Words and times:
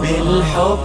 بالحب 0.00 0.78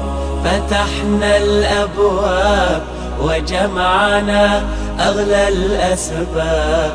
فتحنا 0.46 1.38
الأبواب 1.38 2.82
وجمعنا 3.22 4.64
أغلى 5.00 5.48
الأسباب. 5.48 6.94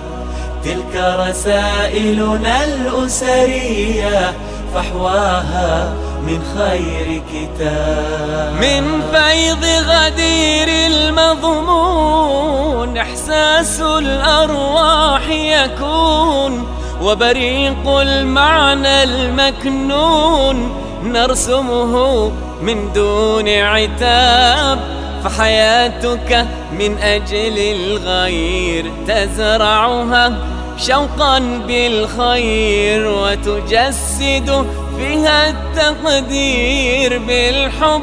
تلك 0.64 0.94
رسائلنا 0.94 2.64
الأسرية 2.64 4.34
فحواها 4.74 5.92
من 6.26 6.42
خير 6.58 7.22
كتاب. 7.32 8.52
من 8.60 9.02
فيض 9.12 9.64
غدير 9.88 10.68
المضمون 10.92 12.96
إحساس 12.96 13.80
الأرواح 13.80 15.28
يكون 15.28 16.79
وبريق 17.02 17.88
المعنى 17.88 19.02
المكنون 19.02 20.70
نرسمه 21.04 22.32
من 22.62 22.92
دون 22.92 23.48
عتاب 23.48 24.78
فحياتك 25.24 26.46
من 26.72 26.98
أجل 26.98 27.58
الغير 27.58 28.92
تزرعها 29.08 30.32
شوقا 30.78 31.38
بالخير 31.38 33.06
وتجسد 33.06 34.66
فيها 34.98 35.50
التقدير 35.50 37.18
بالحب 37.18 38.02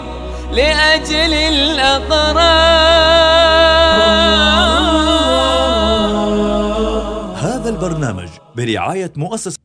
لأجل 0.52 1.34
الأقرار 1.34 2.38
هذا 7.36 7.70
البرنامج 7.70 8.30
برعاية 8.58 9.14
مؤسسة 9.18 9.60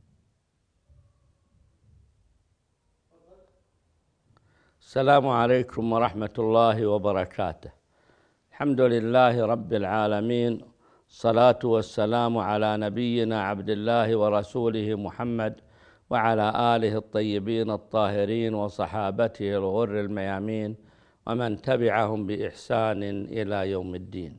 السلام 4.80 5.28
عليكم 5.28 5.92
ورحمة 5.92 6.34
الله 6.38 6.86
وبركاته. 6.86 7.70
الحمد 8.50 8.80
لله 8.80 9.46
رب 9.46 9.72
العالمين 9.72 10.60
الصلاة 11.08 11.58
والسلام 11.64 12.38
على 12.38 12.76
نبينا 12.76 13.42
عبد 13.42 13.70
الله 13.70 14.16
ورسوله 14.16 14.94
محمد 14.94 15.60
وعلى 16.10 16.76
آله 16.76 16.96
الطيبين 16.96 17.70
الطاهرين 17.70 18.54
وصحابته 18.54 19.56
الغر 19.56 20.00
الميامين 20.00 20.76
ومن 21.26 21.62
تبعهم 21.62 22.26
بإحسان 22.26 23.02
إلى 23.24 23.70
يوم 23.70 23.94
الدين. 23.94 24.36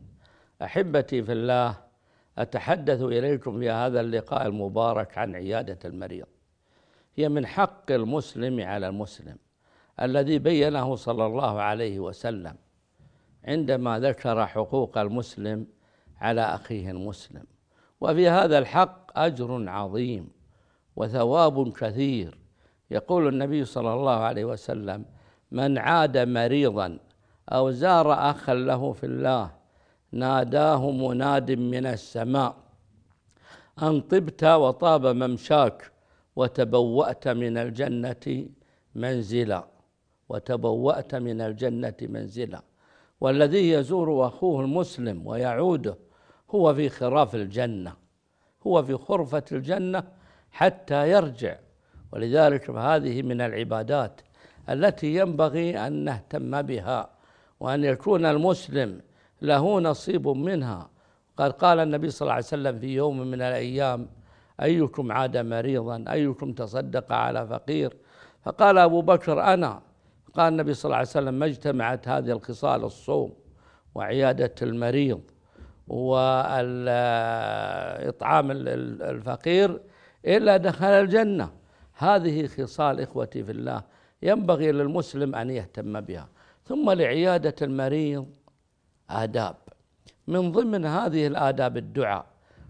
أحبتي 0.62 1.24
في 1.24 1.32
الله 1.32 1.93
أتحدث 2.38 3.02
إليكم 3.02 3.60
في 3.60 3.70
هذا 3.70 4.02
اللقاء 4.02 4.48
المبارك 4.48 5.18
عن 5.18 5.36
عيادة 5.36 5.80
المريض. 5.86 6.26
هي 7.16 7.30
من 7.30 7.46
حق 7.46 7.92
المسلم 7.92 8.62
على 8.62 8.88
المسلم 8.88 9.38
الذي 10.02 10.40
بينه 10.40 10.96
صلى 10.96 11.26
الله 11.26 11.62
عليه 11.62 12.00
وسلم 12.00 12.56
عندما 13.46 14.00
ذكر 14.00 14.46
حقوق 14.48 14.98
المسلم 14.98 15.68
على 16.22 16.42
أخيه 16.42 16.92
المسلم. 16.92 17.44
وفي 18.02 18.30
هذا 18.30 18.58
الحق 18.58 19.20
أجر 19.20 19.70
عظيم 19.70 20.30
وثواب 20.96 21.74
كثير. 21.74 22.38
يقول 22.92 23.28
النبي 23.28 23.66
صلى 23.66 23.94
الله 23.94 24.20
عليه 24.20 24.46
وسلم 24.46 25.06
من 25.52 25.78
عاد 25.78 26.18
مريضا 26.18 27.00
أو 27.50 27.72
زار 27.72 28.14
اخا 28.14 28.54
له 28.54 28.94
في 28.94 29.06
الله 29.06 29.52
ناداه 30.14 30.92
مناد 30.92 31.52
من 31.52 31.86
السماء. 31.86 32.56
أن 33.84 34.02
طبت 34.02 34.44
وطاب 34.44 35.06
ممشاك 35.06 35.92
وتبوأت 36.36 37.28
من 37.28 37.58
الجنة 37.58 38.46
منزلا. 38.96 39.68
وتبوأت 40.30 41.16
من 41.16 41.42
الجنة 41.42 41.94
منزلا. 42.02 42.62
والذي 43.22 43.70
يزور 43.70 44.28
أخوه 44.28 44.62
المسلم 44.62 45.28
ويعوده 45.28 45.98
هو 46.52 46.74
في 46.74 46.90
خراف 46.90 47.36
الجنة. 47.36 47.94
هو 48.68 48.84
في 48.84 48.98
خرفة 48.98 49.44
الجنة 49.52 50.04
حتى 50.52 51.10
يرجع. 51.12 51.56
ولذلك 52.12 52.72
فهذه 52.72 53.22
من 53.22 53.42
العبادات 53.42 54.22
التي 54.70 55.16
ينبغي 55.16 55.88
أن 55.88 55.94
نهتم 55.94 56.62
بها. 56.62 57.10
وأن 57.60 57.84
يكون 57.84 58.26
المسلم 58.26 59.02
له 59.44 59.80
نصيب 59.80 60.28
منها. 60.28 60.90
قد 61.38 61.52
قال 61.52 61.80
النبي 61.80 62.10
صلى 62.10 62.22
الله 62.26 62.34
عليه 62.34 62.46
وسلم 62.46 62.80
في 62.80 62.96
يوم 62.96 63.22
من 63.22 63.42
الأيام 63.42 64.10
أيكم 64.62 65.12
عاد 65.12 65.38
مريضا؟ 65.38 66.06
أيكم 66.10 66.54
تصدق 66.54 67.12
على 67.12 67.48
فقير؟ 67.48 67.98
فقال 68.44 68.78
أبو 68.78 69.02
بكر 69.02 69.42
أنا. 69.42 69.82
قال 70.34 70.54
النبي 70.54 70.74
صلى 70.74 70.86
الله 70.90 70.98
عليه 70.98 71.08
وسلم 71.08 71.34
ما 71.34 71.46
اجتمعت 71.46 72.08
هذه 72.08 72.32
الخصال 72.32 72.84
الصوم 72.84 73.34
وعيادة 73.96 74.56
المريض 74.62 75.22
وإطعام 75.88 76.88
الفقير 78.52 79.82
إلا 80.26 80.58
دخل 80.58 80.88
الجنة. 80.88 81.50
هذه 81.94 82.48
خصال 82.48 83.02
إخوتي 83.02 83.44
في 83.44 83.52
الله 83.52 83.82
ينبغي 84.22 84.72
للمسلم 84.72 85.36
أن 85.36 85.50
يهتم 85.50 86.02
بها. 86.02 86.30
ثم 86.66 86.92
لعيادة 86.92 87.56
المريض 87.62 88.26
آداب. 89.10 89.56
من 90.28 90.52
ضمن 90.52 90.86
هذه 90.86 91.28
الآداب 91.28 91.78
الدعاء 91.78 92.26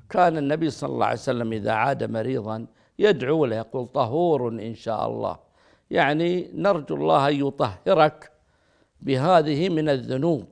كان 0.09 0.37
النبي 0.37 0.69
صلى 0.69 0.89
الله 0.89 1.05
عليه 1.05 1.19
وسلم 1.19 1.53
إذا 1.53 1.71
عاد 1.71 2.03
مريضا 2.03 2.65
يدعو 2.99 3.45
له 3.45 3.55
يقول 3.55 3.87
طهور 3.87 4.47
إن 4.47 4.75
شاء 4.75 5.07
الله. 5.07 5.37
يعني 5.91 6.51
نرجو 6.55 6.95
الله 6.95 7.29
أن 7.29 7.35
يطهرك 7.47 8.31
بهذه 9.01 9.69
من 9.69 9.89
الذنوب. 9.89 10.45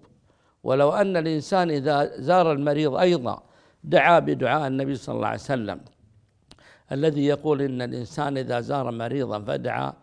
ولو 0.63 0.89
أن 0.91 1.17
الإنسان 1.17 1.71
إذا 1.71 2.21
زار 2.21 2.51
المريض 2.51 2.95
أيضا 2.95 3.43
دعا 3.83 4.19
بدعاء 4.19 4.67
النبي 4.67 4.95
صلى 4.95 5.15
الله 5.15 5.27
عليه 5.27 5.39
وسلم. 5.39 5.79
الذي 6.91 7.25
يقول 7.25 7.61
إن 7.61 7.81
الإنسان 7.81 8.37
إذا 8.37 8.59
زار 8.59 8.91
مريضا 8.91 9.39
فدعا 9.39 9.93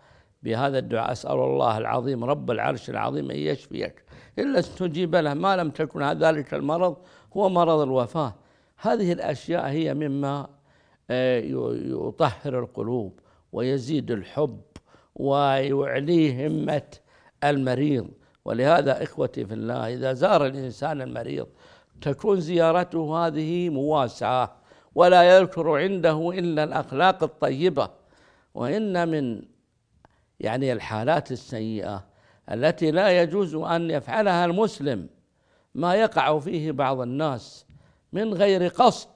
بهذا 0.42 0.78
الدعاء 0.78 1.12
أسأل 1.12 1.32
الله 1.32 1.78
العظيم 1.78 2.24
رب 2.24 2.50
العرش 2.50 2.90
العظيم 2.90 3.30
أن 3.30 3.36
يشفيك. 3.36 4.04
إلا 4.38 4.58
استجيب 4.58 5.16
له 5.16 5.34
ما 5.34 5.56
لم 5.56 5.70
تكن 5.70 6.02
ذلك 6.02 6.54
المرض 6.54 6.96
هو 7.36 7.48
مرض 7.48 7.80
الوفاة. 7.80 8.34
هذه 8.76 9.12
الأشياء 9.12 9.68
هي 9.68 9.94
مما 9.94 10.48
آه، 11.10 11.38
يطهر 11.38 12.58
القلوب 12.58 13.20
ويزيد 13.52 14.10
الحب 14.10 14.60
ويعليه 15.14 16.46
همة 16.46 16.82
المريض. 17.44 18.08
ولهذا 18.44 19.02
إخوتي 19.02 19.46
في 19.46 19.54
الله 19.54 19.94
إذا 19.94 20.12
زار 20.12 20.46
الإنسان 20.46 21.02
المريض 21.02 21.46
تكون 22.00 22.40
زيارته 22.40 23.26
هذه 23.26 23.68
مواسعة. 23.68 24.56
ولا 24.94 25.38
يذكر 25.38 25.70
عنده 25.70 26.30
إلا 26.30 26.64
الأخلاق 26.64 27.22
الطيبة. 27.22 27.90
وإن 28.54 29.08
من 29.08 29.42
يعني 30.40 30.72
الحالات 30.72 31.32
السيئة 31.32 32.06
التي 32.52 32.90
لا 32.90 33.22
يجوز 33.22 33.54
أن 33.54 33.90
يفعلها 33.90 34.44
المسلم 34.44 35.08
ما 35.74 35.94
يقع 35.94 36.38
فيه 36.38 36.72
بعض 36.72 37.00
الناس 37.00 37.66
من 38.12 38.34
غير 38.34 38.66
قصد. 38.66 39.08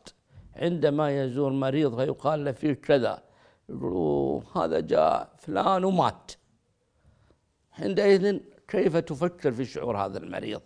عندما 0.56 1.22
يزور 1.22 1.52
مريض 1.52 1.96
فيقال 1.96 2.44
له 2.44 2.52
فيه 2.52 2.72
كذا 2.72 3.22
يقولوا 3.68 4.40
هذا 4.56 4.80
جاء 4.80 5.32
فلان 5.38 5.84
ومات. 5.84 6.32
عندئذ 7.78 8.40
كيف 8.68 8.96
تفكر 8.96 9.52
في 9.52 9.64
شعور 9.64 9.96
هذا 9.96 10.18
المريض؟ 10.18 10.60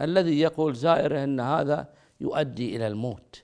الذي 0.00 0.40
يقول 0.40 0.74
زائره 0.74 1.24
إن 1.24 1.40
هذا 1.40 1.88
يؤدي 2.20 2.76
إلى 2.76 2.86
الموت. 2.86 3.42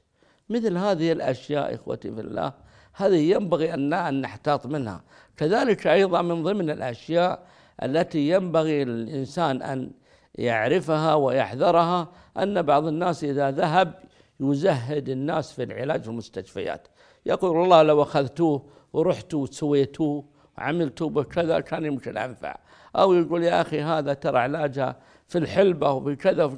مثل 0.49 0.77
هذه 0.77 1.13
الأشياء 1.13 1.75
إخوتي 1.75 2.13
في 2.13 2.21
الله 2.21 2.53
هذه 2.95 3.31
ينبغي 3.31 3.75
أن 3.75 4.21
نحتاط 4.21 4.67
منها. 4.67 5.03
كذلك 5.37 5.87
أيضا 5.87 6.23
من 6.23 6.43
ضمن 6.43 6.71
الأشياء 6.71 7.47
التي 7.83 8.29
ينبغي 8.29 8.85
للإنسان 8.85 9.63
أن 9.63 9.91
يعرفها 10.35 11.15
ويحذرها 11.15 12.09
أن 12.39 12.63
بعض 12.63 12.87
الناس 12.87 13.25
إذا 13.25 13.51
ذهب 13.51 13.95
يزهد 14.41 15.09
الناس 15.09 15.53
في 15.53 15.63
العلاج 15.63 16.03
في 16.03 16.09
المستشفيات 16.09 16.89
يقول 17.27 17.57
والله 17.57 17.83
لو 17.83 18.03
أخذتوه 18.03 18.67
ورحتوا 18.93 19.43
وسويتوه 19.43 20.25
وعملتوا 20.59 21.11
بكذا 21.11 21.61
كان 21.61 21.85
يمكن 21.85 22.17
أنفع. 22.17 22.57
أو 22.97 23.15
يقول 23.15 23.43
يا 23.43 23.61
أخي 23.61 23.81
هذا 23.81 24.15
ترى 24.15 24.39
علاجها 24.39 24.97
في 25.29 25.39
الحلبة 25.39 25.91
وبكذا. 25.91 26.57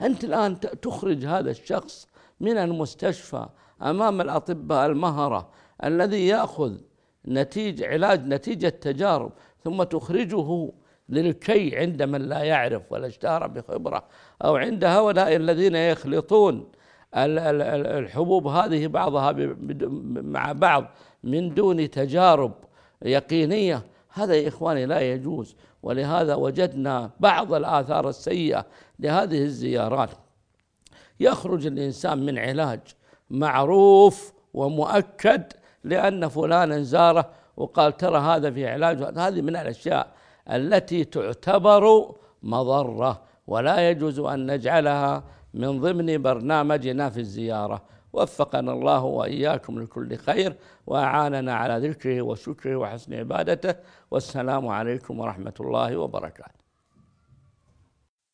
أنت 0.00 0.24
الآن 0.24 0.60
تخرج 0.60 1.24
هذا 1.24 1.50
الشخص 1.50 2.08
من 2.40 2.56
المستشفى 2.56 3.46
أمام 3.82 4.20
الأطباء 4.20 4.86
المهرة. 4.86 5.48
الذي 5.84 6.26
يأخذ 6.26 6.74
نتيجة 7.28 7.88
علاج 7.88 8.26
نتيجة 8.26 8.68
تجارب 8.68 9.32
ثم 9.64 9.82
تخرجه 9.82 10.70
للكي 11.08 11.76
عند 11.76 12.02
من 12.02 12.22
لا 12.22 12.42
يعرف 12.42 12.82
ولا 12.92 13.06
اشتهر 13.06 13.46
بخبرة 13.46 14.04
أو 14.44 14.56
عند 14.56 14.84
هؤلاء 14.84 15.36
الذين 15.36 15.74
يخلطون 15.74 16.68
الحبوب 17.14 18.46
هذه 18.46 18.86
بعضها 18.86 19.32
مع 20.22 20.52
بعض 20.52 20.84
من 21.24 21.54
دون 21.54 21.90
تجارب 21.90 22.52
يقينية. 23.02 23.82
هذا 24.12 24.34
يا 24.34 24.48
إخواني 24.48 24.86
لا 24.86 25.00
يجوز 25.00 25.56
ولهذا 25.82 26.34
وجدنا 26.34 27.10
بعض 27.20 27.52
الآثار 27.52 28.08
السيئة 28.08 28.66
لهذه 28.98 29.42
الزيارات. 29.42 30.10
يخرج 31.20 31.66
الإنسان 31.66 32.26
من 32.26 32.38
علاج 32.38 32.80
معروف 33.30 34.32
ومؤكد 34.54 35.52
لأن 35.86 36.28
فلانا 36.28 36.82
زاره 36.82 37.30
وقال 37.56 37.96
ترى 37.96 38.18
هذا 38.18 38.50
في 38.50 38.68
علاج. 38.68 39.18
هذه 39.18 39.40
من 39.40 39.56
الأشياء 39.56 40.12
التي 40.50 41.04
تعتبر 41.04 41.84
مضرة 42.42 43.22
ولا 43.46 43.90
يجوز 43.90 44.18
أن 44.20 44.52
نجعلها 44.52 45.24
من 45.54 45.80
ضمن 45.80 46.22
برنامجنا 46.22 47.10
في 47.10 47.20
الزيارة. 47.20 47.82
وفقنا 48.12 48.72
الله 48.72 49.02
وإياكم 49.04 49.82
لكل 49.82 50.16
خير 50.16 50.56
وأعاننا 50.86 51.54
على 51.54 51.88
ذكره 51.88 52.22
وشكره 52.22 52.76
وحسن 52.76 53.14
عبادته. 53.14 53.74
والسلام 54.10 54.68
عليكم 54.68 55.20
ورحمة 55.20 55.54
الله 55.60 55.96
وبركاته. 55.96 56.66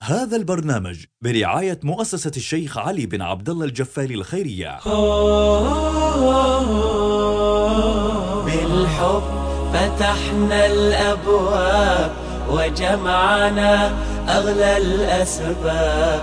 هذا 0.03 0.37
البرنامج 0.37 1.05
برعاية 1.21 1.81
مؤسسة 1.85 2.33
الشيخ 2.37 2.79
علي 2.79 3.07
بن 3.07 3.23
عبد 3.23 3.49
الله 3.49 3.65
الجفاري 3.65 4.15
الخيرية. 4.15 4.79
بالحب 8.45 9.23
فتحنا 9.73 10.67
الأبواب 10.67 12.11
وجمعنا 12.51 13.93
أغلى 14.29 14.77
الأسباب. 14.77 16.23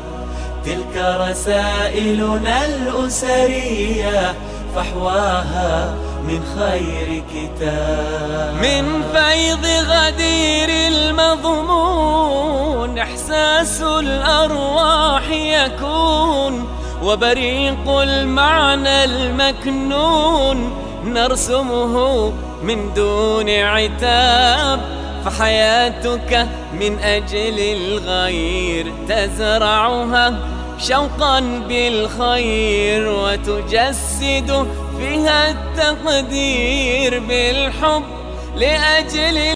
تلك 0.66 0.96
رسائلنا 1.30 2.66
الأسرية 2.66 4.36
فحواها 4.76 5.94
من 6.28 6.42
خير 6.60 7.24
كتاب. 7.34 8.54
من 8.62 9.04
فيض 9.14 9.66
غدير 9.90 10.70
المضمون 10.94 12.20
إحساس 13.00 13.82
الأرواح 13.82 15.30
يكون 15.30 16.68
وبريق 17.04 17.90
المعنى 17.90 19.04
المكنون 19.04 20.79
نرسمه 21.04 22.34
من 22.64 22.94
دون 22.94 23.50
عتاب 23.50 24.80
فحياتك 25.26 26.48
من 26.74 27.00
أجل 27.00 27.60
الغير 27.60 28.94
تزرعها 29.10 30.40
شوقا 30.80 31.40
بالخير 31.40 33.08
وتجسد 33.10 34.68
فيها 34.98 35.52
التقدير 35.52 37.20
بالحب 37.20 38.04
لأجل 38.56 39.54